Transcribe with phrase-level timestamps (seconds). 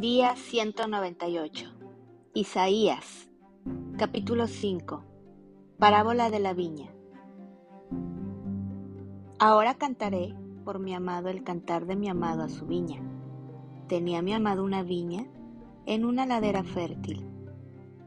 [0.00, 1.66] Día 198.
[2.32, 3.28] Isaías.
[3.98, 5.04] Capítulo 5.
[5.78, 6.90] Parábola de la viña.
[9.38, 10.34] Ahora cantaré
[10.64, 13.02] por mi amado el cantar de mi amado a su viña.
[13.88, 15.26] Tenía mi amado una viña
[15.84, 17.28] en una ladera fértil.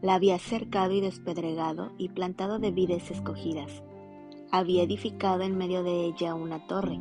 [0.02, 3.84] La había cercado y despedregado y plantado de vides escogidas.
[4.52, 7.00] Había edificado en medio de ella una torre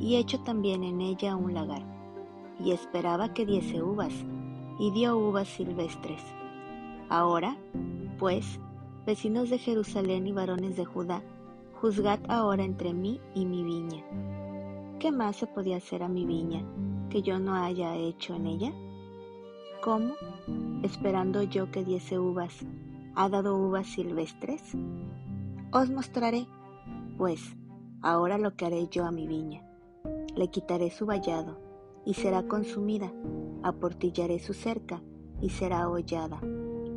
[0.00, 1.93] y hecho también en ella un lagar
[2.58, 4.12] y esperaba que diese uvas,
[4.78, 6.22] y dio uvas silvestres.
[7.08, 7.56] Ahora,
[8.18, 8.58] pues,
[9.06, 11.22] vecinos de Jerusalén y varones de Judá,
[11.80, 14.02] juzgad ahora entre mí y mi viña.
[14.98, 16.64] ¿Qué más se podía hacer a mi viña
[17.10, 18.72] que yo no haya hecho en ella?
[19.82, 20.14] ¿Cómo,
[20.82, 22.64] esperando yo que diese uvas,
[23.14, 24.62] ha dado uvas silvestres?
[25.72, 26.46] Os mostraré,
[27.18, 27.54] pues,
[28.00, 29.62] ahora lo que haré yo a mi viña.
[30.34, 31.58] Le quitaré su vallado,
[32.04, 33.12] y será consumida.
[33.62, 35.02] Aportillaré su cerca
[35.40, 36.40] y será hollada.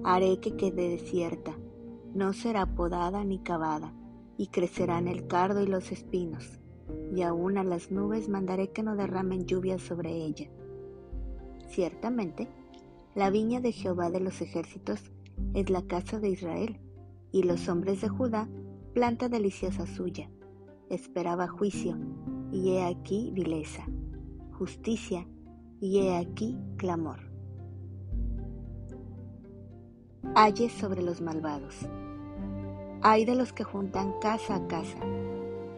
[0.03, 1.57] Haré que quede desierta.
[2.13, 3.93] No será podada ni cavada,
[4.37, 6.59] y crecerán el cardo y los espinos.
[7.15, 10.49] Y aún a las nubes mandaré que no derramen lluvia sobre ella.
[11.69, 12.47] Ciertamente,
[13.13, 15.11] la viña de Jehová de los ejércitos
[15.53, 16.79] es la casa de Israel,
[17.31, 18.47] y los hombres de Judá
[18.93, 20.29] planta deliciosa suya.
[20.89, 21.97] Esperaba juicio,
[22.51, 23.85] y he aquí vileza
[24.57, 25.27] justicia,
[25.79, 27.19] y he aquí clamor.
[30.33, 31.87] Ayes sobre los malvados.
[33.03, 34.97] Hay de los que juntan casa a casa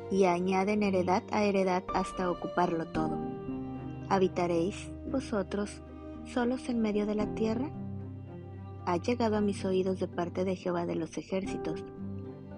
[0.10, 3.18] y añaden heredad a heredad hasta ocuparlo todo.
[4.08, 5.82] ¿Habitaréis vosotros
[6.26, 7.70] solos en medio de la tierra?
[8.86, 11.84] Ha llegado a mis oídos de parte de Jehová de los ejércitos,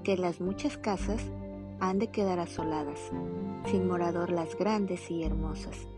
[0.03, 1.31] que las muchas casas
[1.79, 2.99] han de quedar asoladas,
[3.65, 5.90] sin morador las grandes y hermosas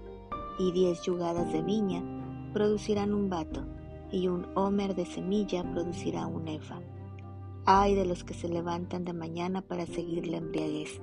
[0.59, 2.03] y diez yugadas de viña
[2.53, 3.65] producirán un vato,
[4.11, 6.79] y un homer de semilla producirá un efa.
[7.66, 11.01] Ay de los que se levantan de mañana para seguir la embriaguez,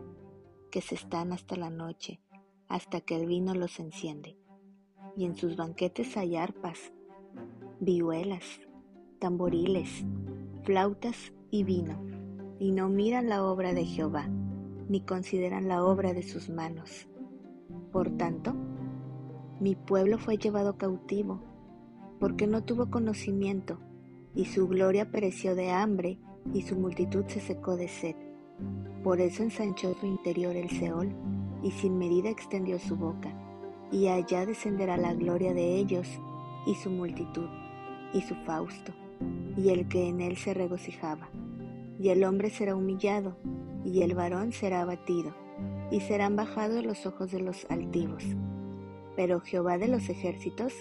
[0.71, 2.21] que se están hasta la noche,
[2.69, 4.37] hasta que el vino los enciende.
[5.17, 6.93] Y en sus banquetes hay arpas,
[7.81, 8.45] vihuelas,
[9.19, 10.05] tamboriles,
[10.63, 12.01] flautas y vino,
[12.61, 14.29] y no miran la obra de Jehová,
[14.89, 17.09] ni consideran la obra de sus manos.
[17.91, 18.55] Por tanto,
[19.61, 21.39] mi pueblo fue llevado cautivo,
[22.19, 23.79] porque no tuvo conocimiento,
[24.35, 26.19] y su gloria pereció de hambre,
[26.55, 28.17] y su multitud se secó de sed.
[29.05, 31.15] Por eso ensanchó su interior el Seol,
[31.63, 33.35] y sin medida extendió su boca,
[33.93, 36.09] y allá descenderá la gloria de ellos,
[36.67, 37.49] y su multitud,
[38.15, 38.93] y su fausto,
[39.59, 41.29] y el que en él se regocijaba.
[41.99, 43.37] Y el hombre será humillado,
[43.85, 45.35] y el varón será abatido,
[45.91, 48.25] y serán bajados los ojos de los altivos
[49.21, 50.73] pero Jehová de los ejércitos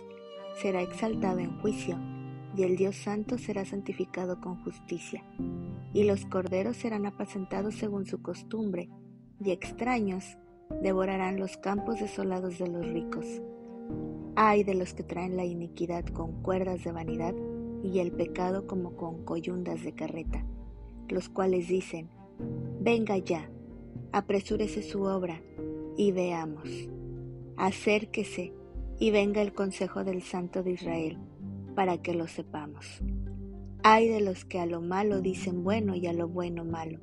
[0.61, 1.99] será exaltado en juicio,
[2.55, 5.25] y el Dios santo será santificado con justicia.
[5.91, 8.89] Y los corderos serán apacentados según su costumbre,
[9.43, 10.37] y extraños
[10.81, 13.25] devorarán los campos desolados de los ricos.
[14.37, 17.35] Ay de los que traen la iniquidad con cuerdas de vanidad
[17.83, 20.45] y el pecado como con coyundas de carreta,
[21.09, 22.09] los cuales dicen,
[22.79, 23.51] venga ya,
[24.13, 25.41] apresúrese su obra,
[25.97, 26.87] y veamos
[27.59, 28.53] acérquese
[28.99, 31.17] y venga el consejo del Santo de Israel,
[31.75, 33.01] para que lo sepamos.
[33.83, 36.99] Ay de los que a lo malo dicen bueno y a lo bueno malo,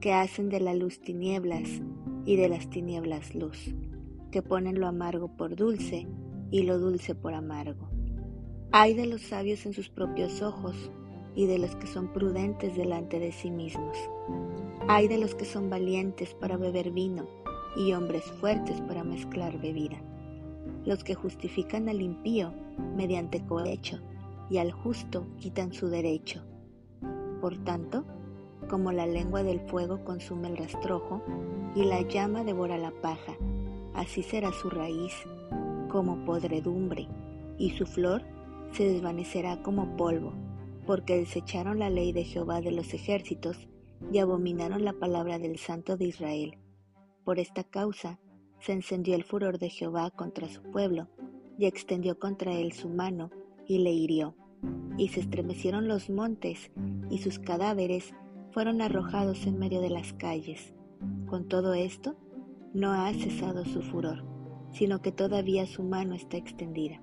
[0.00, 1.82] que hacen de la luz tinieblas
[2.24, 3.74] y de las tinieblas luz,
[4.30, 6.06] que ponen lo amargo por dulce
[6.50, 7.90] y lo dulce por amargo.
[8.72, 10.90] Ay de los sabios en sus propios ojos
[11.34, 13.98] y de los que son prudentes delante de sí mismos.
[14.88, 17.26] Ay de los que son valientes para beber vino
[17.76, 20.00] y hombres fuertes para mezclar bebida,
[20.84, 22.52] los que justifican al impío
[22.96, 24.00] mediante cohecho
[24.48, 26.42] y al justo quitan su derecho.
[27.40, 28.04] Por tanto,
[28.68, 31.22] como la lengua del fuego consume el rastrojo
[31.74, 33.34] y la llama devora la paja,
[33.94, 35.12] así será su raíz
[35.88, 37.08] como podredumbre
[37.58, 38.22] y su flor
[38.72, 40.32] se desvanecerá como polvo,
[40.86, 43.68] porque desecharon la ley de Jehová de los ejércitos
[44.12, 46.58] y abominaron la palabra del Santo de Israel.
[47.26, 48.20] Por esta causa
[48.60, 51.08] se encendió el furor de Jehová contra su pueblo,
[51.58, 53.32] y extendió contra él su mano,
[53.66, 54.36] y le hirió.
[54.96, 56.70] Y se estremecieron los montes,
[57.10, 58.14] y sus cadáveres
[58.52, 60.72] fueron arrojados en medio de las calles.
[61.26, 62.14] Con todo esto,
[62.72, 64.24] no ha cesado su furor,
[64.70, 67.02] sino que todavía su mano está extendida.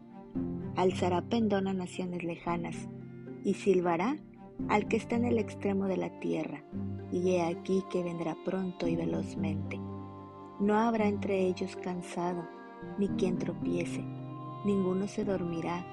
[0.77, 2.87] Alzará pendón a naciones lejanas,
[3.43, 4.15] y silbará
[4.69, 6.63] al que está en el extremo de la tierra,
[7.11, 9.81] y he aquí que vendrá pronto y velozmente.
[10.59, 12.47] No habrá entre ellos cansado,
[12.97, 14.03] ni quien tropiece,
[14.65, 15.85] ninguno se dormirá,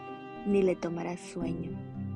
[0.46, 1.70] ni le tomará sueño.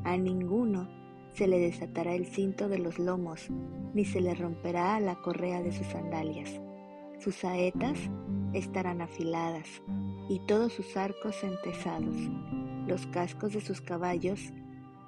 [0.05, 0.89] A ninguno
[1.33, 3.49] se le desatará el cinto de los lomos,
[3.95, 6.61] ni se le romperá la correa de sus sandalias.
[7.19, 7.99] Sus saetas
[8.53, 9.83] estarán afiladas,
[10.29, 12.17] y todos sus arcos entesados.
[12.87, 14.53] Los cascos de sus caballos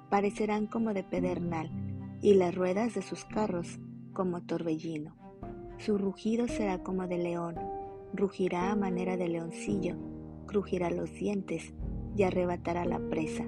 [0.09, 1.69] parecerán como de pedernal,
[2.21, 3.79] y las ruedas de sus carros
[4.13, 5.26] como torbellino.
[5.77, 7.55] Su rugido será como de león,
[8.13, 9.95] rugirá a manera de leoncillo,
[10.47, 11.73] crujirá los dientes
[12.15, 13.45] y arrebatará la presa.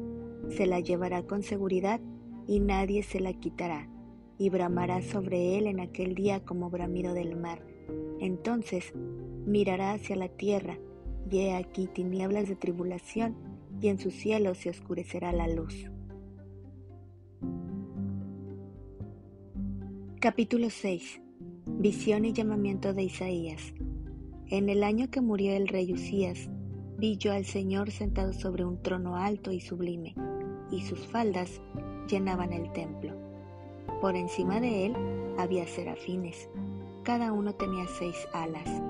[0.49, 1.99] Se la llevará con seguridad
[2.47, 3.89] y nadie se la quitará,
[4.37, 7.65] y bramará sobre él en aquel día como bramido del mar.
[8.19, 8.93] Entonces
[9.45, 10.77] mirará hacia la tierra,
[11.31, 13.35] y he aquí tinieblas de tribulación,
[13.81, 15.89] y en su cielo se oscurecerá la luz.
[20.19, 21.21] Capítulo 6
[21.79, 23.73] Visión y llamamiento de Isaías.
[24.47, 26.49] En el año que murió el rey Usías,
[26.97, 30.13] vi yo al Señor sentado sobre un trono alto y sublime,
[30.71, 31.61] y sus faldas
[32.09, 33.13] llenaban el templo.
[34.01, 34.95] Por encima de él
[35.37, 36.49] había serafines,
[37.03, 38.81] cada uno tenía seis alas,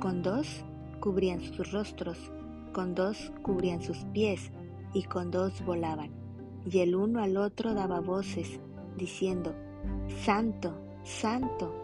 [0.00, 0.64] con dos
[0.98, 2.32] cubrían sus rostros,
[2.72, 4.50] con dos cubrían sus pies,
[4.92, 6.10] y con dos volaban,
[6.68, 8.58] y el uno al otro daba voces,
[8.98, 9.54] diciendo,
[10.24, 11.83] Santo, Santo,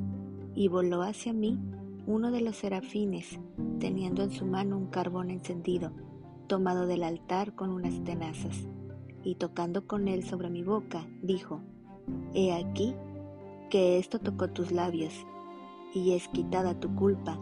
[0.55, 1.59] Y voló hacia mí
[2.05, 3.39] uno de los serafines,
[3.79, 5.91] teniendo en su mano un carbón encendido,
[6.47, 8.67] tomado del altar con unas tenazas,
[9.23, 11.61] y tocando con él sobre mi boca, dijo,
[12.33, 12.95] He aquí
[13.69, 15.13] que esto tocó tus labios,
[15.93, 17.39] y es quitada tu culpa,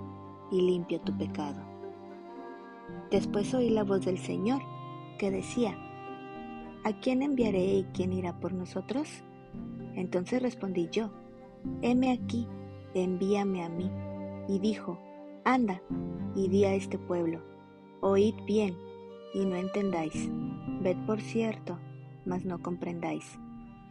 [0.52, 1.62] y limpio tu pecado.
[3.12, 4.62] Después oí la voz del Señor,
[5.18, 5.78] que decía,
[6.84, 9.24] ¿A quién enviaré y quién irá por nosotros?
[9.96, 11.12] Entonces respondí yo,
[11.82, 12.48] heme aquí,
[12.94, 13.92] envíame a mí.
[14.48, 15.00] Y dijo,
[15.44, 15.82] anda,
[16.36, 17.42] y di a este pueblo,
[18.02, 18.76] oíd bien,
[19.34, 20.30] y no entendáis,
[20.82, 21.78] ved por cierto,
[22.26, 23.40] mas no comprendáis.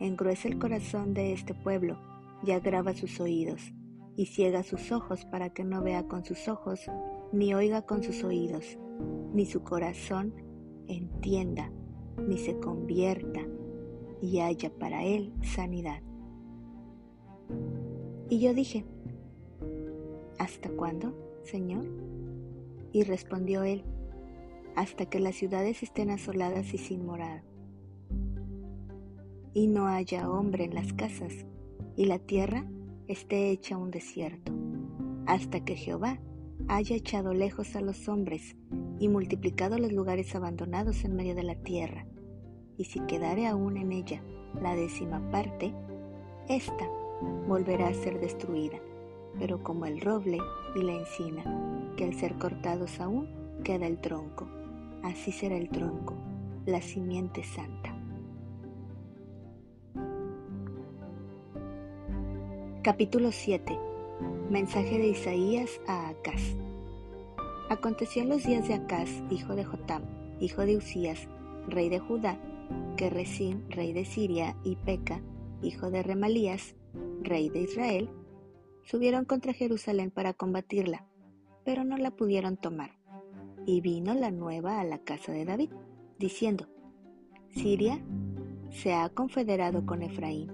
[0.01, 1.99] Engruesa el corazón de este pueblo,
[2.45, 3.73] y agrava sus oídos,
[4.17, 6.91] y ciega sus ojos para que no vea con sus ojos,
[7.33, 8.79] ni oiga con sus oídos,
[9.33, 10.35] ni su corazón
[10.89, 11.71] entienda,
[12.27, 13.41] ni se convierta,
[14.21, 16.03] y haya para él sanidad.
[18.29, 18.85] Y yo dije,
[20.39, 21.15] ¿hasta cuándo,
[21.45, 21.87] Señor?
[22.93, 23.85] Y respondió él,
[24.77, 27.43] hasta que las ciudades estén asoladas y sin morada,
[29.55, 31.47] y no haya hombre en las casas,
[31.97, 32.65] y la tierra
[33.07, 34.53] esté hecha un desierto,
[35.27, 36.21] hasta que Jehová
[36.69, 38.57] haya echado lejos a los hombres
[38.99, 42.07] y multiplicado los lugares abandonados en medio de la tierra
[42.79, 44.23] y si quedare aún en ella
[44.63, 45.75] la décima parte,
[46.49, 46.89] ésta
[47.21, 48.79] volverá a ser destruida,
[49.39, 50.39] pero como el roble
[50.75, 53.29] y la encina, que al ser cortados aún
[53.65, 54.49] queda el tronco,
[55.03, 56.15] así será el tronco,
[56.67, 57.95] la simiente santa.
[62.83, 63.79] Capítulo 7
[64.51, 66.57] Mensaje de Isaías a Acaz
[67.71, 70.03] Aconteció en los días de Acaz, hijo de Jotam,
[70.41, 71.29] hijo de Usías,
[71.69, 72.39] rey de Judá,
[72.97, 75.21] que Resín, rey de Siria, y Peca,
[75.61, 76.75] hijo de Remalías,
[77.23, 78.11] rey de Israel,
[78.83, 81.07] subieron contra Jerusalén para combatirla,
[81.65, 82.99] pero no la pudieron tomar.
[83.67, 85.71] Y vino la nueva a la casa de David,
[86.19, 86.67] diciendo,
[87.51, 88.03] Siria
[88.71, 90.51] se ha confederado con Efraín,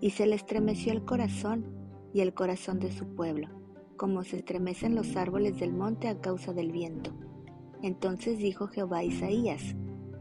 [0.00, 1.64] y se le estremeció el corazón
[2.12, 3.48] y el corazón de su pueblo,
[3.96, 7.12] como se estremecen los árboles del monte a causa del viento.
[7.82, 9.74] Entonces dijo Jehová a Isaías,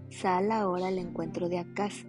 [0.09, 2.05] Sal ahora al encuentro de Acaz,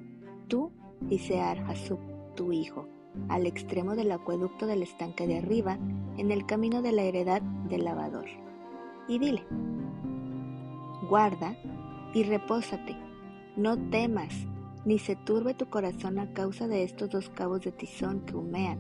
[0.46, 0.72] tú
[1.08, 1.98] y Sear Hasub,
[2.34, 2.88] tu hijo,
[3.28, 5.78] al extremo del acueducto del estanque de arriba,
[6.16, 8.26] en el camino de la heredad del lavador.
[9.08, 9.44] Y dile,
[11.08, 11.56] guarda
[12.14, 12.96] y repósate,
[13.56, 14.34] no temas,
[14.84, 18.78] ni se turbe tu corazón a causa de estos dos cabos de tizón que humean,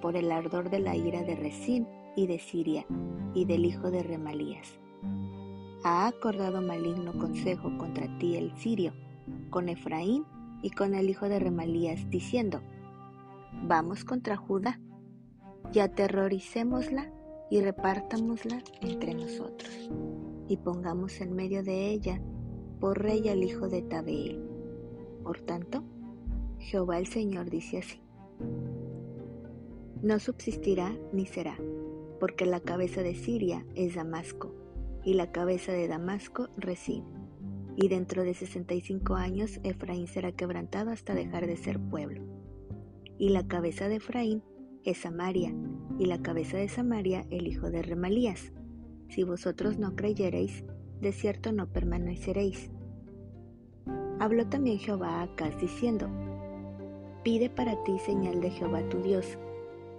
[0.00, 2.86] por el ardor de la ira de Resín y de Siria,
[3.34, 4.78] y del hijo de Remalías
[5.84, 8.92] ha acordado maligno consejo contra ti el sirio,
[9.50, 10.24] con Efraín
[10.62, 12.60] y con el hijo de Remalías, diciendo,
[13.62, 14.80] Vamos contra Judá,
[15.72, 17.12] y aterroricémosla
[17.50, 19.90] y repártamosla entre nosotros,
[20.48, 22.20] y pongamos en medio de ella
[22.80, 24.42] por rey al hijo de Tabeel.
[25.22, 25.82] Por tanto,
[26.58, 28.00] Jehová el Señor dice así,
[30.02, 31.58] no subsistirá ni será,
[32.20, 34.54] porque la cabeza de Siria es Damasco,
[35.04, 37.04] y la cabeza de Damasco Resín.
[37.76, 42.37] Y dentro de sesenta y cinco años Efraín será quebrantado hasta dejar de ser pueblo.
[43.18, 44.42] Y la cabeza de Efraín
[44.84, 45.52] es Samaria,
[45.98, 48.52] y la cabeza de Samaria el hijo de Remalías.
[49.08, 50.64] Si vosotros no creyereis,
[51.00, 52.70] de cierto no permaneceréis.
[54.20, 56.08] Habló también Jehová a Acaz diciendo,
[57.24, 59.38] Pide para ti señal de Jehová tu Dios,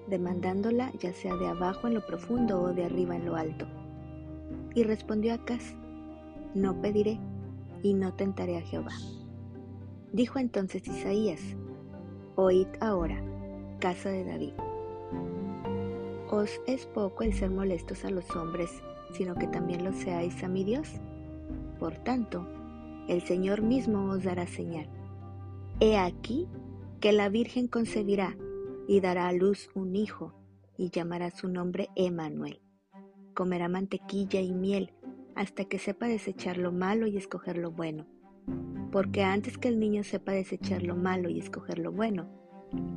[0.08, 3.68] demandándola ya sea de abajo en lo profundo o de arriba en lo alto.
[4.76, 5.76] Y respondió Acaz,
[6.54, 7.20] No pediré,
[7.84, 8.94] y no tentaré a Jehová.
[10.12, 11.42] Dijo entonces Isaías,
[12.42, 13.22] Oíd ahora,
[13.82, 14.54] casa de David.
[16.32, 18.82] ¿Os es poco el ser molestos a los hombres,
[19.12, 20.88] sino que también lo seáis a mi Dios?
[21.82, 22.48] Por tanto,
[23.10, 24.88] el Señor mismo os dará señal.
[25.82, 26.48] He aquí
[27.02, 28.38] que la Virgen concebirá
[28.88, 30.34] y dará a luz un hijo,
[30.78, 32.62] y llamará su nombre Emanuel.
[33.34, 34.94] Comerá mantequilla y miel
[35.36, 38.06] hasta que sepa desechar lo malo y escoger lo bueno.
[38.92, 42.28] Porque antes que el niño sepa desechar lo malo y escoger lo bueno,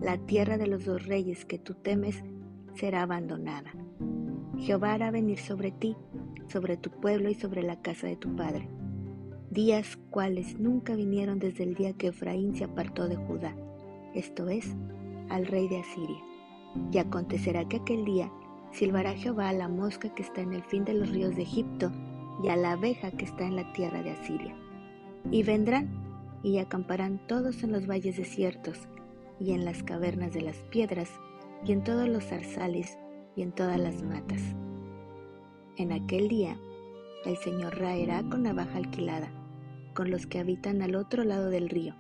[0.01, 2.23] la tierra de los dos reyes que tú temes
[2.75, 3.73] será abandonada.
[4.59, 5.97] Jehová hará venir sobre ti,
[6.49, 8.69] sobre tu pueblo y sobre la casa de tu padre,
[9.51, 13.57] días cuales nunca vinieron desde el día que Efraín se apartó de Judá,
[14.15, 14.75] esto es,
[15.29, 16.23] al rey de Asiria.
[16.91, 18.31] Y acontecerá que aquel día
[18.73, 21.91] silbará Jehová a la mosca que está en el fin de los ríos de Egipto
[22.43, 24.57] y a la abeja que está en la tierra de Asiria.
[25.31, 25.89] Y vendrán
[26.43, 28.89] y acamparán todos en los valles desiertos
[29.39, 31.11] y en las cavernas de las piedras
[31.65, 32.99] y en todos los zarzales
[33.37, 34.43] y en todas las matas.
[35.77, 36.57] En aquel día
[37.25, 39.33] el Señor raerá con navaja alquilada,
[39.95, 41.95] con los que habitan al otro lado del río,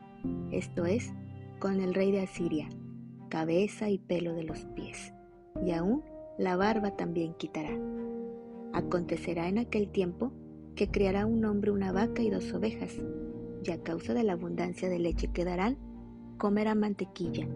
[0.50, 1.12] esto es,
[1.58, 2.68] con el rey de Asiria,
[3.28, 5.14] cabeza y pelo de los pies,
[5.64, 6.02] y aún
[6.38, 7.70] la barba también quitará.
[8.72, 10.32] Acontecerá en aquel tiempo
[10.74, 12.96] que criará un hombre una vaca y dos ovejas,
[13.64, 15.78] y a causa de la abundancia de leche que darán,
[16.38, 17.46] comerá mantequilla.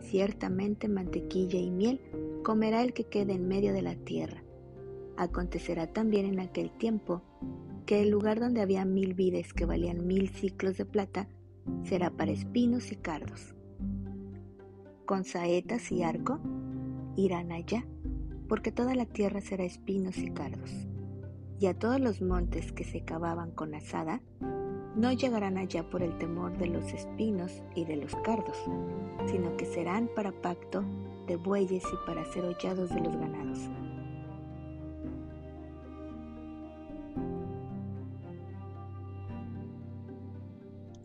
[0.00, 2.00] Ciertamente mantequilla y miel
[2.42, 4.42] comerá el que quede en medio de la tierra.
[5.16, 7.22] Acontecerá también en aquel tiempo
[7.86, 11.28] que el lugar donde había mil vides que valían mil ciclos de plata
[11.84, 13.54] será para espinos y cardos
[15.12, 16.40] con saetas y arco,
[17.16, 17.84] irán allá,
[18.48, 20.70] porque toda la tierra será espinos y cardos.
[21.62, 24.20] Y a todos los montes que se cavaban con asada,
[24.96, 28.56] no llegarán allá por el temor de los espinos y de los cardos,
[29.30, 30.82] sino que serán para pacto
[31.28, 33.60] de bueyes y para ser hollados de los ganados.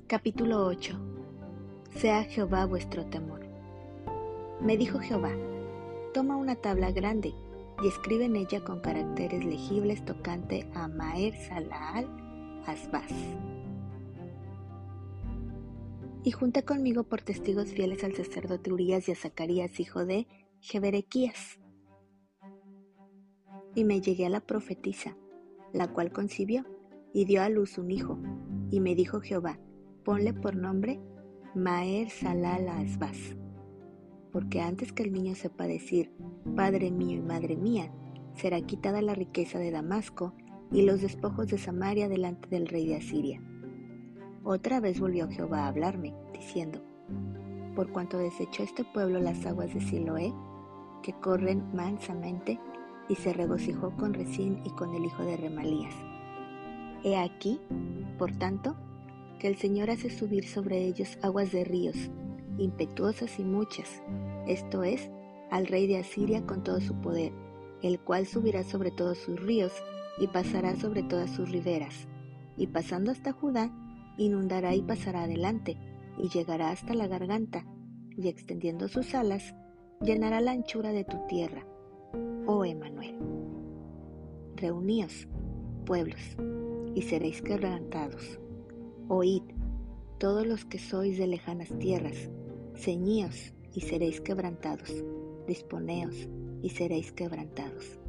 [0.07, 0.99] Capítulo 8
[1.97, 3.41] Sea Jehová vuestro temor.
[4.59, 5.33] Me dijo Jehová,
[6.15, 7.35] toma una tabla grande
[7.81, 12.07] y escribe en ella con caracteres legibles tocante a Maer Salaal
[12.65, 13.11] Asbaz.
[16.23, 20.27] Y junté conmigo por testigos fieles al sacerdote Urias y a Zacarías, hijo de
[20.59, 21.59] Jeberequías.
[23.75, 25.15] Y me llegué a la profetisa,
[25.71, 26.65] la cual concibió
[27.13, 28.17] y dio a luz un hijo.
[28.71, 29.59] Y me dijo Jehová,
[30.03, 30.99] ponle por nombre
[31.55, 33.37] Maer Salal Asbaz
[34.37, 36.11] porque antes que el niño sepa decir,
[36.55, 37.91] Padre mío y Madre mía,
[38.35, 40.35] será quitada la riqueza de Damasco
[40.71, 43.41] y los despojos de Samaria delante del rey de Asiria.
[44.43, 46.83] Otra vez volvió Jehová a hablarme, diciendo,
[47.75, 50.31] Por cuanto desechó este pueblo las aguas de Siloé,
[51.01, 52.59] que corren mansamente,
[53.09, 55.95] y se regocijó con Resín y con el hijo de Remalías.
[57.03, 57.59] He aquí,
[58.19, 58.75] por tanto,
[59.39, 62.11] que el Señor hace subir sobre ellos aguas de ríos,
[62.57, 64.01] impetuosas y muchas,
[64.47, 65.09] esto es,
[65.51, 67.31] al rey de Asiria con todo su poder,
[67.81, 69.73] el cual subirá sobre todos sus ríos
[70.19, 72.07] y pasará sobre todas sus riberas,
[72.57, 73.71] y pasando hasta Judá,
[74.17, 75.77] inundará y pasará adelante,
[76.17, 77.65] y llegará hasta la garganta,
[78.17, 79.55] y extendiendo sus alas,
[80.01, 81.65] llenará la anchura de tu tierra,
[82.47, 83.15] oh Emanuel.
[84.55, 85.27] Reuníos,
[85.85, 86.35] pueblos,
[86.95, 88.39] y seréis quebrantados.
[89.07, 89.43] Oíd,
[90.17, 92.31] todos los que sois de lejanas tierras,
[92.77, 95.03] ceñíos y seréis quebrantados,
[95.47, 96.27] disponeos
[96.61, 97.99] y seréis quebrantados.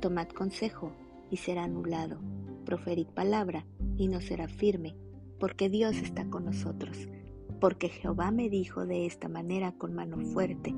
[0.00, 0.92] Tomad consejo
[1.30, 2.18] y será anulado,
[2.64, 3.66] proferid palabra
[3.96, 4.96] y no será firme,
[5.38, 7.08] porque Dios está con nosotros,
[7.60, 10.74] porque Jehová me dijo de esta manera con mano fuerte,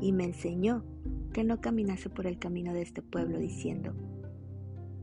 [0.00, 0.84] y me enseñó
[1.32, 3.94] que no caminase por el camino de este pueblo, diciendo,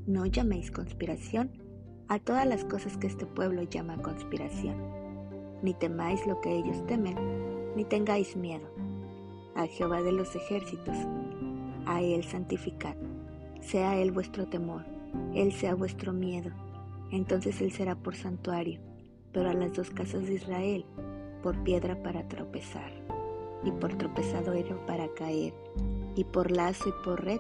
[0.06, 1.52] no llaméis conspiración
[2.08, 5.00] a todas las cosas que este pueblo llama conspiración
[5.62, 7.16] ni temáis lo que ellos temen,
[7.80, 8.68] ni tengáis miedo.
[9.56, 10.98] A Jehová de los ejércitos,
[11.86, 12.98] a Él santificad,
[13.62, 14.84] sea Él vuestro temor,
[15.34, 16.52] Él sea vuestro miedo.
[17.10, 18.82] Entonces Él será por santuario,
[19.32, 20.86] pero a las dos casas de Israel
[21.42, 22.92] por piedra para tropezar,
[23.64, 25.54] y por tropezadero para caer,
[26.18, 27.40] y por lazo y por red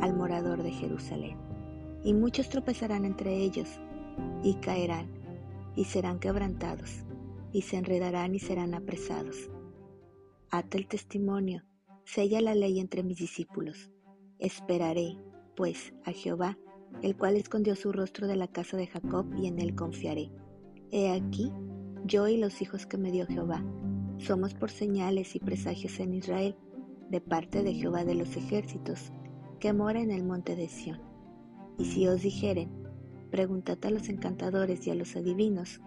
[0.00, 1.36] al morador de Jerusalén.
[2.04, 3.68] Y muchos tropezarán entre ellos,
[4.42, 5.08] y caerán,
[5.76, 7.04] y serán quebrantados,
[7.52, 9.50] y se enredarán y serán apresados.
[10.56, 11.64] Ata el testimonio,
[12.04, 13.90] sella la ley entre mis discípulos.
[14.38, 15.18] Esperaré,
[15.56, 16.56] pues, a Jehová,
[17.02, 20.30] el cual escondió su rostro de la casa de Jacob, y en él confiaré.
[20.92, 21.50] He aquí,
[22.04, 23.64] yo y los hijos que me dio Jehová,
[24.18, 26.54] somos por señales y presagios en Israel,
[27.10, 29.10] de parte de Jehová de los ejércitos,
[29.58, 31.02] que mora en el monte de Sión.
[31.78, 32.70] Y si os dijeren,
[33.32, 35.80] preguntad a los encantadores y a los adivinos,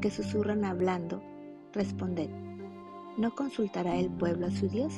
[0.00, 1.22] que susurran hablando,
[1.72, 2.47] responded,
[3.18, 4.94] ¿no consultará el pueblo a su Dios?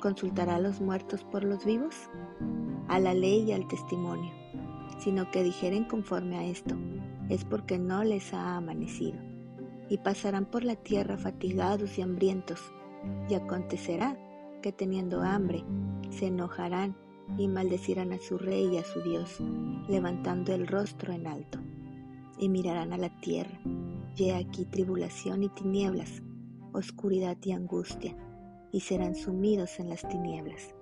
[0.00, 1.94] ¿Consultará a los muertos por los vivos?
[2.86, 4.30] A la ley y al testimonio,
[5.00, 6.76] sino que dijeren conforme a esto,
[7.28, 9.18] es porque no les ha amanecido.
[9.88, 12.60] Y pasarán por la tierra fatigados y hambrientos,
[13.28, 14.16] y acontecerá
[14.62, 15.64] que teniendo hambre,
[16.10, 16.96] se enojarán
[17.36, 19.38] y maldecirán a su rey y a su Dios,
[19.88, 21.58] levantando el rostro en alto.
[22.38, 23.58] Y mirarán a la tierra,
[24.16, 26.22] y aquí tribulación y tinieblas,
[26.72, 28.16] oscuridad y angustia,
[28.72, 30.74] y serán sumidos en las tinieblas